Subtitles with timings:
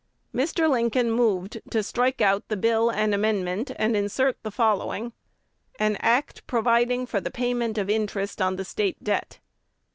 [0.33, 0.67] "Mr.
[0.67, 5.13] Lincoln moved to strike out the bill and amendment, and insert the following:
[5.77, 9.37] "An Act providing for the payment of interest on the State debt.